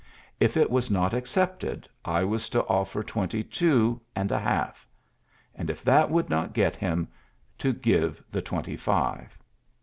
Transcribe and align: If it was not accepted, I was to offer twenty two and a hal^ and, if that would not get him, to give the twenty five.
If 0.39 0.57
it 0.57 0.71
was 0.71 0.89
not 0.89 1.13
accepted, 1.13 1.87
I 2.03 2.23
was 2.23 2.49
to 2.49 2.65
offer 2.65 3.03
twenty 3.03 3.43
two 3.43 4.01
and 4.15 4.31
a 4.31 4.39
hal^ 4.39 4.73
and, 5.53 5.69
if 5.69 5.83
that 5.83 6.09
would 6.09 6.27
not 6.27 6.53
get 6.55 6.75
him, 6.75 7.07
to 7.59 7.71
give 7.71 8.23
the 8.31 8.41
twenty 8.41 8.77
five. 8.77 9.37